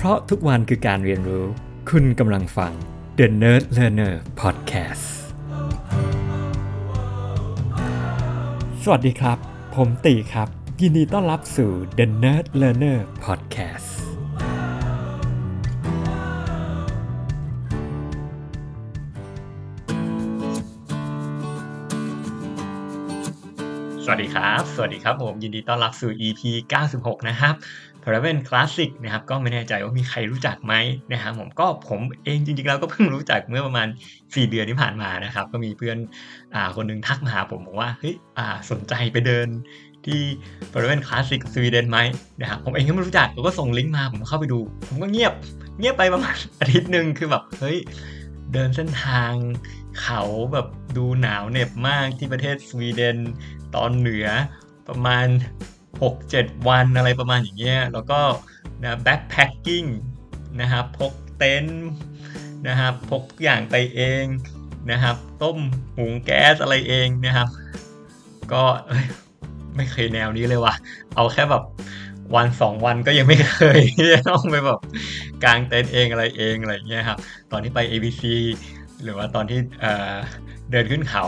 [0.00, 1.44] เพราะทุกวันคือการเรียนรู้
[1.90, 2.72] คุณกำลังฟัง
[3.18, 5.06] The Nerd Learner Podcast
[8.82, 9.38] สวัสดีครับ
[9.74, 10.48] ผมตีครับ
[10.80, 13.88] ยินดีต้อนรับสู่ The Nerd Learner Podcast
[24.04, 26.40] สวัสดีครับ สวัสดีครับผม ยินดีต้อนรับสู่ EP
[26.84, 27.54] 96 นะครับ
[28.04, 30.74] p a r a v e n Classic นะครับก็ไม่แน่ใจว่ามีใครรู้จักไหม
[31.12, 33.88] นะครับผมก็ผมเองจริงๆแล้วก็เพิ่งรู้จักเมื่อประมาณ
[34.18, 35.98] 4 เดือนที่ผ่านมานะครับ ก็มีเพื่อน
[36.54, 39.48] อ่าคนหนึงทักมาหาผมบอกว่าเฮ้ยอ่าสนใจไปเดิน
[40.06, 40.20] ที่
[40.72, 41.98] p a r a v e n Classic สวีเดนไหม
[42.40, 45.32] นะครับผมเองก็ไม่รู้จักแล้วก็ส่งลิงก์มาผมเข้าไปดู ผมก็เงียบ
[45.78, 47.78] เงียบไปประมาณอาทิตย์หนึ่งคือแบบเฮ้ย
[48.52, 49.32] เดินเส้นทาง
[50.02, 53.16] เขาแบบดูหนาวเหน็บมากที่ประเทศสวีเดน
[53.74, 54.26] ตอนเหนือ
[54.88, 55.26] ประมาณ
[56.00, 58.20] 6-7 วันอะไรประมาณอย่างเงี้ยแล้วก็
[58.82, 59.84] นะแบ็คแพคกิ้ง
[60.60, 61.88] นะครับพกเต็นท์
[62.68, 64.24] นะครับพกทุกอย่างไปเอง
[64.90, 65.58] นะครับ ต้ม
[65.96, 67.48] หุงแก๊สอะไรเองนะครับ
[68.52, 68.62] ก็
[69.76, 70.74] ไม่เคยแนวนี้เลยว่ะ
[71.14, 71.64] เอาแค่แบบ
[72.36, 73.80] วันสองวันก็ยังไม่เคย
[74.28, 74.80] ต้องไปแบบ
[75.44, 77.18] กางเต็นท์เองอะไรเองอะไรเงี้ยครับ
[77.52, 78.22] ตอนที่ไป ABC
[79.02, 81.24] หรือว่าตอนที่เเดินขึ้นเขา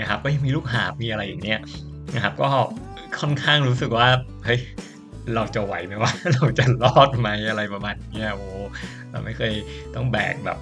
[0.00, 1.60] นะครับ ก็ยังมีลูกหาบมีอะไรอย่างเงี้ย
[2.14, 2.48] นะครับ ก็
[3.20, 4.08] ค่อนข้างรู้สึกว่า
[4.44, 4.60] เฮ้ย
[5.34, 8.46] เราจะไหวไหมว่าเราจะรอดไหมอะไรประมาณเนี้ยโอ้
[9.10, 9.52] เราไม่เคย
[9.94, 10.58] ต้องแบกแบบ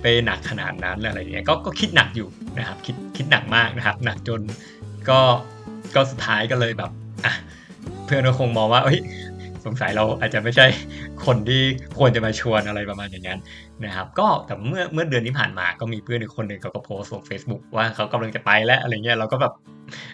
[0.00, 4.40] เป้หนักขนาดนั้นอะไรเงี้ยก็ก็คิดหนักอยู่นะครับคิดคิดหนักมากนะครับ หนักจน
[5.08, 5.20] ก็
[5.94, 6.90] ก็สุดท้ายก็เลยแบบ
[7.24, 7.34] อะ
[8.04, 9.00] เพื่อนก็คงมองว่าเฮ้ย
[9.66, 10.66] สงสัยเราอาจจะไม่ใช่
[11.26, 11.62] คนที่
[11.98, 13.40] ควรจะมาชวนอะไรประมาณอย่างนั้น
[13.84, 19.52] นะครับก็แต่เมื่อเมื่อเดือนที่ผ่านมาก็มีเพื่อนอีกคนหนึ่งเขาก็โพสต์ลง Facebook ว่าเขากำลังจะไปแล้วอะไรเงี้ยเราก็แบบ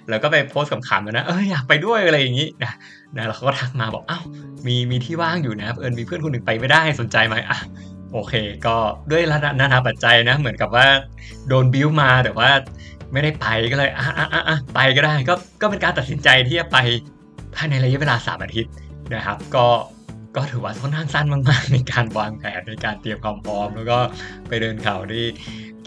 [0.08, 2.72] เราก็ไปโพสต์ขำๆนะเอออยากไปด้วยอะไรอย่างนี้นะ
[3.16, 4.22] นะแล้วเขาก็ทักมาบอกอ้าว
[4.66, 7.58] มีมีที่ว่างอยู่นะครับเออมีเพื่อนคนหนึ่งไปไม่ได้สนใจไหมอะ
[8.12, 8.34] โอเค
[8.66, 8.76] ก็
[9.10, 9.22] ด้วย
[9.60, 10.86] นานาปัจจัยนะเหมือนกับว่า
[11.48, 12.50] โดนบิ้วมาแต่ว่า
[13.12, 16.78] ไม่ได้ไปก็เลยอะอะอะไปก็ได้ก็ก็เป็นการตัดสินใจที่จะไป
[17.56, 18.72] ภายในระยะเวลาสามอาทิตย์
[19.14, 19.66] นะครับ ก็
[20.36, 23.98] ก็ถือว่าค่อนข้างสั้นมากๆในการวางแผนในการเตรียมความพร้อม แล้วก็
[24.48, 25.24] ไปเดินเขาที่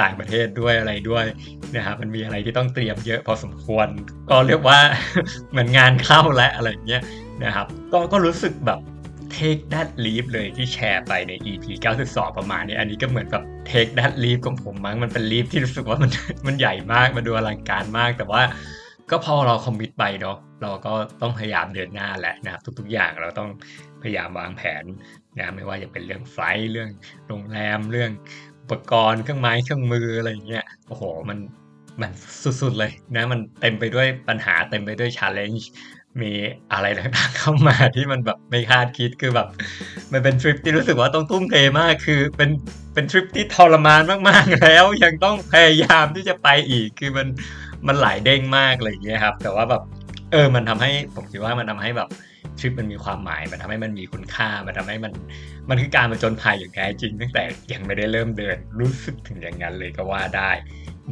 [0.01, 1.25] ต่างประเทศด้วยอะไรด้วย
[1.75, 3.87] นะครับมันมีอะไรที่ต้องเตรียมเยอะพอสมควร
[4.29, 4.79] ก็เรียกว่า
[5.51, 7.01] เหมือนงานเข้าและอะไรอย่างเงี้ย
[7.43, 8.79] นะครับ ก็ก็รู้สึกแบบ
[9.37, 11.65] take that leap เลยที่แชร์ไปใน EP
[12.03, 16.11] 92 ประมาณนี้ อันนี้ก็เหมือนกับ take that leap ของผมมั้งมันเป็น leap ที่รู้สึกว่ามัน
[16.47, 18.41] มันใหญ่มากมันดูอลังการมากแต่ว่า
[19.11, 23.49] ก็พอเราคอมมิตไปเนาะเราก็ต้องพยายามเดินหน้าแหละนะครับทุกๆอย่างเราต้อง
[24.01, 24.83] พยายามวางแผน
[25.39, 26.89] นะไม่ว่าจะเป็นเรื่องไฟล์เรื่อง
[27.27, 28.11] โรงแรมเรื่อง
[28.61, 31.37] อุปกรณ์เครื่องไม้เครื่องมืออะไรอย่างเงี้ยโอ้โหมัน
[32.01, 32.11] มัน
[32.61, 35.63] สุดๆเลยนะมันเต็มไปด้วยปัญหาเต็มไปด้วย challenge
[36.21, 36.33] มี
[36.73, 39.47] อะไรต่างๆเข้ามาที่มันแบบไม่คาดคิดคือแบบ
[40.11, 42.49] มันเป็นทริปที่รู้สึกว่าต้องทุ่มเทมากคือเป็น
[42.93, 47.27] เป็นทริปที่ทรมานมากๆแล้วยังต้องพยายามที่จะไปอีกคือมัน
[47.87, 49.81] มันหลายเด้งมากอะไรอย่างเงี้ยครับ แต่ว่าแบบ
[50.31, 52.09] เออมันทำให้ผมคิดว่ามันทำให้แบบ
[52.59, 55.13] ทริปมันมีความหมาย มันทำให้มันมีคุณค่า มันทำให้มัน
[55.69, 60.51] มันคือการมาจนภัยอย่างแท้จริง ตั้งแต่ยังไม่ได้เริ่มเดินรู้สึกถึงอย่างนั้นเลยก็ว่าได้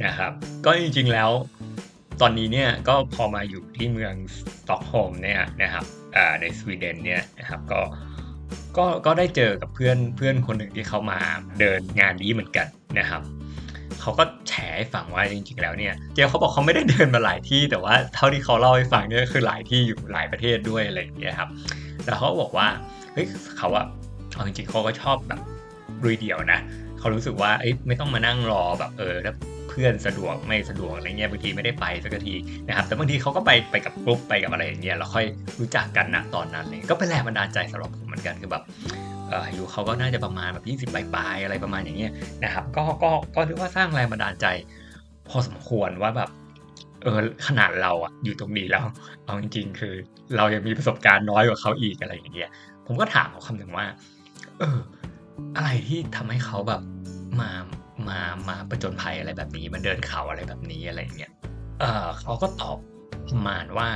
[0.05, 0.31] นะครับ
[0.65, 1.29] ก็จริงๆแล้ว
[2.21, 4.37] ตอนนี้เนี่ยก็พอมาอยู่ที่เมืองส
[4.69, 5.85] ต็อกโฮล์มเนี่ยนะครับ
[6.41, 7.81] ในสวีเดนเนี่ยนะครับก็
[8.77, 11.19] ก็ก็ได้เจอกับเพื่อนเพื่อนคนหนึ่งที่เขามา
[11.59, 12.67] เดินงานนี้เหมือนกัน
[12.99, 13.21] นะครับ
[14.03, 21.49] เขาก็แชร์ให้ฟังว่าจริงๆแล้วเนี่ยเจเขาบอกเขาไม่ได้เดินมาหลายที่ แต่ว่าเท่าที่เขาเล่าให้ฟังเนี่ยคือหลายที่อยู่หลายประเทศด้วยอะไรอย่างเงี้ยครับ
[22.05, 22.67] แล้วเขาบอกว่า
[23.13, 23.27] เฮ้ย
[23.57, 23.85] เขาอะ
[24.33, 25.41] เอาจริงๆเขาก็ชอบแบบ
[26.03, 26.59] ลุยเดี่ยวนะ
[26.99, 29.35] เขารู้สึกว่าเอ้ยไม่ต้องมานั่งรอแบบเออแล้ว
[29.69, 32.35] เพื่อนสะดวกไม่สะดวกอะไรเงี้ยบางทีไม่ได้ไปสักที
[32.67, 35.25] นะครับแต่บางทีเขาก็ไปไปกับกลุ่มไปกับอะไรอย่างเงี้ยแล้วค่อย
[35.59, 38.63] รู้จักกันนะตอนนั้นเลยก็เป็นแรงบันดาลใจสำหรับผมเหมือนกันคือแบบ
[39.45, 42.11] อายุเขาก็น่าจะประมาณแบบ20ปลายๆอะไรประมาณอย่างเงี้ย
[42.43, 44.45] นะครับก็ก็ก็ถือว่าสร้างแรงบันดาลใจ
[45.29, 46.29] พอสมควรว่าแบบ
[47.03, 48.85] เออขนาดเราอะอยู่ตรงนี้แล้ว
[49.25, 49.93] เอาจริง ๆ คือ
[50.37, 52.49] เรายังมีประสบการณ์น้อยกว่าเขาอีกอะไรอย่างเงี้ย
[52.87, 53.85] ผมก็ถามเขาคำหนึ่งว่า
[54.59, 54.79] เออ
[55.55, 56.81] อะไรที่ทำให้เขาแบบ
[57.41, 57.51] มา
[58.09, 58.19] มา
[58.49, 61.31] มาประจนภัยอะไรแบบนี้มาเดินเขาอะไรแบบนี้อะไรอย่างเงี้ย
[61.79, 62.77] เออเขาก็ตอบ
[63.29, 63.89] ประมาณว่า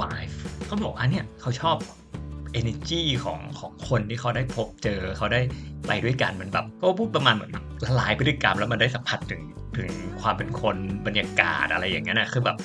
[0.00, 0.36] wife
[0.66, 1.76] เขาบอกอันเนี้ยเขาชอบ
[2.60, 5.40] energy ของของคนที่เขาได้พบเจอเขาได้
[5.86, 7.52] ไปด้วยกันมันแบบก็พูดประมาณเหมือน
[7.84, 9.42] ละลายพฤติกรรมแล้วมันได้สัมผัสถึง
[9.78, 9.90] ถึง
[10.20, 12.56] ความเป็นคนบรรยากาศอะไรอย่างเงี้ยนะคือแบบ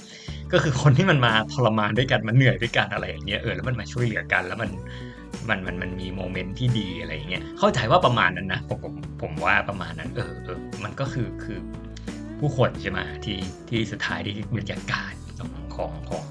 [0.52, 4.70] ก็คือคนที่มันมาทรมานด้วยกันมันเหนื่อยด้วยกันอะไรอย่างเงี้ยเออแล้วมันมาช่วยเหลือกันแล้วมัน
[5.50, 11.60] มันมันมันมีโมเมนต์ที่ดีอะไรอย่างเงี้ยเข้าใจว่าประมาณนั้นนะผมผมผมว่าประมาณนั้น เออเออมันก็คือคือ
[12.40, 13.38] ผู้คนใช่ไหมที่
[13.70, 16.24] ที่สุดท้ายที่บรรยากาศของของของ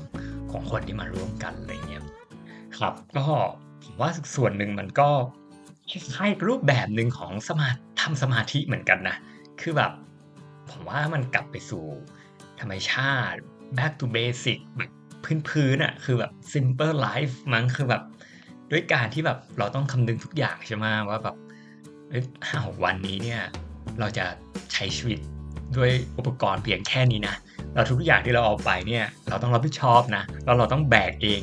[0.50, 1.97] ของคนที่มาร่วมกันอะไรเงี้ย
[2.78, 3.26] ครับ ก็
[3.84, 5.10] ผมว่าส่วนหนึ่งมันก็
[5.90, 7.68] คล้ายๆรูปแบบหนึ่งของสมา
[8.00, 9.16] ทำสมาธิเหมือนกันนะ
[9.60, 9.92] คือแบบ
[10.70, 11.84] ผมว่ามันกลับไปสู่
[12.60, 13.38] ธรรมชาติ
[13.76, 14.90] back to basic แบบ
[15.48, 18.02] พื้นๆอะคือแบบ simple life มั้งคือแบบ
[18.70, 21.36] ด้วยการที่แบบเราต้องคำนึงทุกอย่างใช่ไหมว่าแบบ
[22.46, 23.42] ห้าหกวันนี้เนี่ย
[24.00, 24.24] เราจะ
[24.72, 25.18] ใช้ชีวิต
[25.76, 27.36] ด้วยอุปกรณ์เพียงแค่นี้นะ
[27.74, 31.40] เราทุกอย่างที่เราเอาไปเนี่ยเราต้องรับผิดชอบนะแล้วเราต้องแบกเอง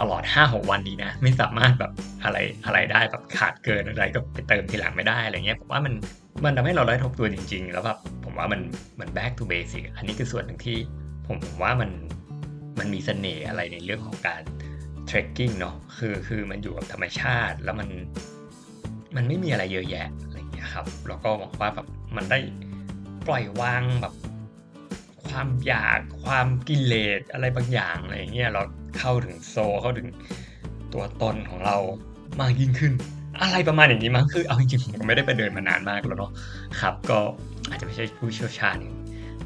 [0.00, 1.92] ตลอด 5-6 วันนี้นะ ไม่สามารถแบบ
[2.24, 5.94] อะไรอะไรได้แบบขาดเกินอะไรก็ไปเติมทีหลังไม่ได้อะไรเงี้ยผมว่ามัน
[6.44, 8.60] มันทำให้เราได้ทบตัวจริง ๆ แล้วแบบผมว่ามัน
[9.00, 10.76] มัน back to basic อันนี้คือส่วนหนึ่งที่
[11.26, 11.90] ผมผมว่ามัน
[12.78, 14.42] มันมีเสน่ห์อะไรในเรื่องของการ
[15.08, 17.88] trekking เนาะคือคือมันอยู่กับธรรมชาติแล้วมัน
[19.16, 21.86] มันไม่มีอะไรเยอะแยะอะไรเงี้ยครับแล้วก็หวังว่าแบบ
[22.16, 22.38] มันได้
[23.26, 24.14] ปล่อยวางแบบ
[25.38, 28.62] ความอยากความกิเลสอะไรบางอย่างอะไรเงี้ยเรา
[28.98, 30.08] เข้าถึงโซเข้าถึง
[30.94, 31.76] ตัวตนของเรา
[32.40, 32.92] มากยิ่งขึ้น
[33.42, 36.32] อะไรประมาณอย่างนี้มั้งคือเอาจริงๆผมไม่ได้ไปเดินมานานมากแล้วเนาะ
[36.80, 37.18] ครับ ก็
[37.68, 38.76] อาจจะไม่ใช่ผู้เชี่ยวชาญ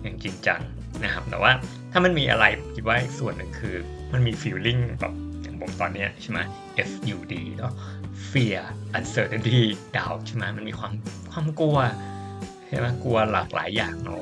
[0.03, 0.61] อย่างจริงจัง
[1.05, 1.53] นะครับแต่ว่า
[1.93, 3.75] ถ้ามันมีอะไรผมคิดว่าส่วนหนึ่งคือ
[4.12, 5.12] มันมี feeling แบบ
[5.43, 6.41] อย่างผมตอนเนี้ยใช่ไหม
[6.91, 7.73] FUD เนาะ
[8.31, 8.62] fear
[8.97, 9.61] uncertainty
[9.97, 10.93] doubt ใช่ไหมมันมีความ
[11.33, 11.79] ความกลัว
[12.67, 14.19] ใช่ไหมกลัวหลากหลายอย่างเนาะ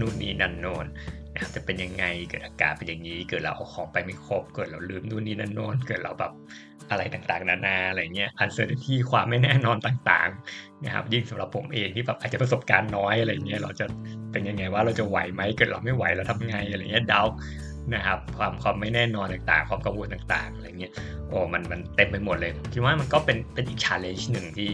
[0.00, 0.86] นู่นนี่นั่นโน่น
[1.32, 6.32] นะครับจะเป็นยังไงเกิดอาการเป็นอย่างนี้เกิดเราเอาของไปไม่ครบเกิดเราลืมนู่นนี่นั่นโน่นเกิดเราแบบ
[6.90, 13.86] อะไรต่างๆ นานาอะไรเงี้ยอันเซอร์ที่ความไม่แน่นอนต่างๆนะครับยิ่งสำหรับผมเองที่แบบอาจจะประสบการณ์น้อยอะไรเงี้ยเราจะ
[14.32, 17.26] เป็นยังไงว่าเราจะไหวไหมเกิดเราไม่ไหวเราทำไงอะไรเงี้ยดาว
[17.94, 20.92] นะครับความความไม่แน่นอนต่างๆ ความกังวลต่างๆอะไรเงี้ย
[21.28, 24.70] โอ้มันมันเต็มไปหมดเลยคิดว่ามันก็เป็นเป็นอีก challenge หนึ่งที่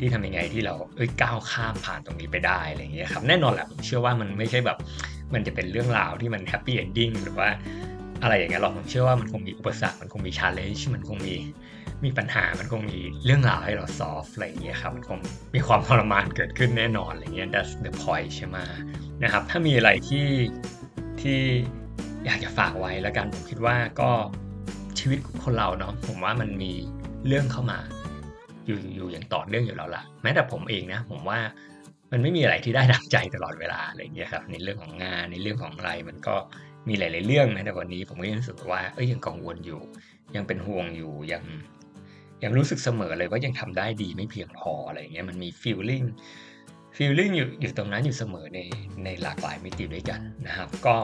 [0.00, 4.78] ที่ทำยังไงที่เราเอ้ยก้าวข้ามผ่านตรงนี้ไปได้อะไรอย่างเงี้ยครับแน่นอนแหละผมเชื่อว่ามันไม่ใช่แบบ
[5.34, 7.48] มันจะเป็นเรื่องราวที่มัน happy ending หรือว่า
[8.22, 11.36] อะไรอย่างเงี้ยหรอกผมเชื่อว่ามันคงมีอุปสรรคมันคงมี challenge มันคงมี
[12.04, 15.18] มีปัญหามันคงมีเรื่องราวให้เรา solve อะไรอย่างเงี้ยครับมันคง
[15.54, 18.56] มีความทรมานเกิดขึ้นแน่นอนอะไรเงี้ย that's the point ใช่ไหม
[19.22, 20.26] นะครับถ้ามีอะไรที่
[21.20, 21.38] ที่
[22.26, 24.10] อยากจะฝากไว้แล้วกันผมคิดว่าก็
[24.98, 26.72] ชีวิตคนเราเนาะผมว่ามันมี
[27.26, 27.78] เรื่องเข้ามา
[28.70, 31.38] อยู่อยู่อย่างต่อเนื่องอยู่แล้วล่ะแม้แต่ผมเองนะ ผมว่า
[32.12, 36.36] มันไม่มีอะไรที่ได้ดังใจตลอดเวลาอะไรเงี้ยครับในเรื่องของงานในเรื่องของอะไรมันก็
[36.88, 39.80] มีหลาย ๆ เรื่องนะแต่วันนี้ผมก็ยังรู้สึกว่าเอ้ยยังกังวลอยู่
[40.34, 41.44] ยังเป็นห่วงอยู่ยัง
[42.44, 46.06] ยังรู้สึกเสมอเลยว่ายังทำได้ดีไม่เพียงพออะไรเงี้ยมันมี feeling
[46.96, 48.60] feeling อยู่อยู่ตรงนั้นอยู่เสมอใน
[49.04, 50.94] ในหลากหลายมิติด้วยกันนะครับ ก็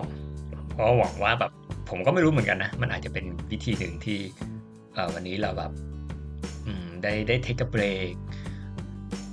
[0.79, 1.53] ก็หวังว่าแบบ
[1.91, 4.19] ผมก็ไม่รู้เหมือนกันนะ มันอาจจะเป็นวิธีหนึ่งที่
[5.15, 5.73] วันนี้เราแบบ
[7.07, 8.13] ได้ได้เทคเบรก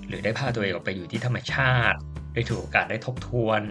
[0.08, 1.98] หรือได้พาตัวเองออกไปอยู่ที่ธรรมชาติ
[2.34, 3.62] ได้ถือโอกาสได้ทบทวน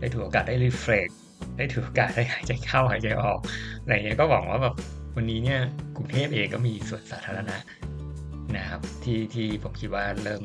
[0.00, 1.08] ได้ถือโอกาสได้รีเฟรช
[1.56, 3.38] ได้ถือโอกาสได้หายใจเข้าหายใจออก
[3.82, 4.74] อะไรเงี้ยก็หวังว่าแบบ
[5.16, 5.60] วันนี้เนี่ย
[5.96, 7.56] กรุงเทพเองก็มีสวนสาธารณะ
[8.56, 10.42] นะครับที่ที่ผมคิดว่าเริ่ม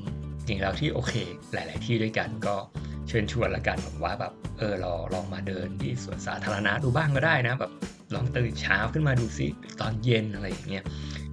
[0.47, 1.13] จริงแล้วที่โอเค
[1.53, 2.55] หลาย ๆ ที่ด้วยกันก็
[3.07, 7.71] เชิญชวนละกันผมว่าแบบเออลองลองมาเดินที่สวนสาธารณะดูบ้างก็ได้นะแบบ
[8.15, 9.47] ลองตื่นเช้าขึ้นมาดูซิ
[9.81, 10.83] ตอนเย็นอะไรอย่างเงี้ย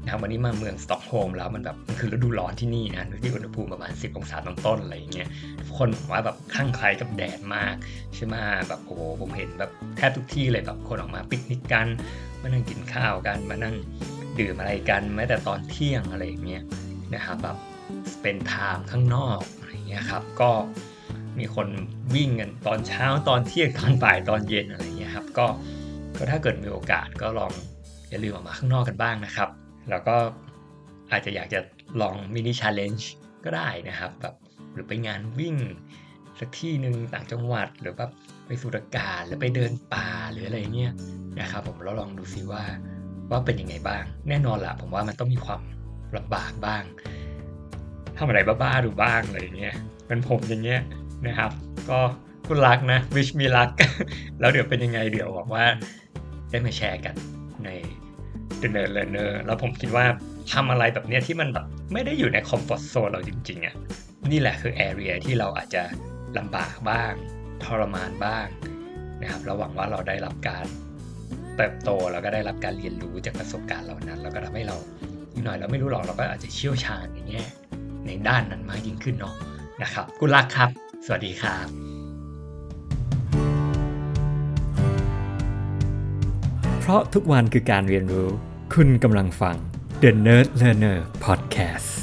[0.03, 5.29] นะครับวันนี้มาเมืองสต็อกโฮล์มแล้วมันแบบมันคือฤดูร้อนที่นี่นะที่อุณหภูมิประมาณ 10 องศาต้นๆอะไรอย่างเงี้ย
[5.77, 7.75] คนผมว่าแบบคลั่งไคล้กับแดดมาก
[8.15, 8.35] ใช่ไหม
[8.69, 11.89] แบบโอ้โหผมเห็นแบบแทบทุกที่เลยแบบคนออกมาปิกนิกกัน
[12.41, 13.75] มานั่งกินข้าวกันมานั่ง
[14.39, 16.63] ดื่มอะไรกันแม้แต่ตอนเที่ยงอะไรอย่างเงี้ย
[17.15, 17.57] นะครับแบบ
[18.23, 20.51] เป็น time ข้างนอกอะไรเงี้ยครับก็
[21.39, 21.69] มีคน
[22.15, 25.47] วิ่งกันตอนเช้าตอนเที่ยงตอนบ่ายตอนเย็นอะไรเงี้ยครับก็
[26.19, 27.53] ก็ถ้าเกิดมีโอกาสก็ลอง
[28.11, 29.49] อย่าลืมออกมาข้างนอกกันบ้างนะครับ
[29.91, 30.17] แล้วก็
[31.13, 31.61] อาจจะอยากจะ
[32.01, 33.13] ลอง mini challenge
[33.45, 34.35] ก็ได้นะครับแบบ
[34.73, 35.57] หรือไปงานวิ่ง
[36.41, 38.11] สักที่หนึ่งต่างจังหวัดหรือแบบ
[38.47, 40.93] ไปสูดอากาศหรือไปเดินป่าหรืออะไรเงี้ย
[41.41, 42.63] นะครับผมแล้วลองดูซิว่า
[43.31, 45.61] ว่าเป็นยังไงบ้าง แน่นอนละผมว่ามันต้องมีความ
[46.17, 46.83] ลำบากบ้าง
[48.19, 49.75] ทำอะไรบ้าๆดูบ้างอะไรเงี้ย
[50.07, 50.81] เป็นผมอย่างเงี้ย
[51.27, 51.51] นะครับ
[51.91, 51.99] ก็
[52.47, 53.71] good luck นะ wish me luck
[54.41, 55.65] แล้วเดี๋ยวเป็นยังไงเดี๋ยวบอกว่า
[56.51, 57.15] ได้มาแชร์กัน
[57.65, 57.69] ใน
[58.61, 60.05] The Northlander แล้วผมคิดว่า
[60.53, 63.75] ทำอะไรแบบเนี้ยที่มันแบบไม่ได้อยู่ใน comfort zone เราจริงๆอะ
[64.31, 65.83] นี่แหละคือแอเรียที่เราอาจจะ
[66.39, 67.13] ลำบากบ้าง
[67.65, 68.47] ทรมานบ้าง
[69.21, 70.65] นะครับเราหวังว่าเราได้รับการ
[71.57, 74.77] เติบโตแล้วก็ได้รับการเรียนรู้จากประสบการณ์เหล่านั้น แล้วก็ทำให้เรา
[75.33, 77.45] อีกหน่อยเราไม่รู้หรอกเราก็อาจจะเชี่ยวชาญในแง่
[78.07, 79.35] ในด้านนั้นมากยิ่งขึ้นเนาะ
[79.83, 80.71] นะครับกุลักครับ
[81.07, 81.67] สวัสดีครับ
[86.81, 88.29] เพราะทุกวันคือการเรียนรู้
[88.77, 89.57] คุณกำลังฟัง
[90.03, 92.00] The Nerd Learner Podcast